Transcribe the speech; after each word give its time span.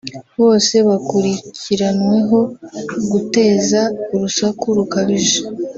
bose 0.39 0.75
bakurikiranweho 0.87 2.39
guteza 3.11 3.81
urusaku 4.13 4.65
rukabije 4.77 5.37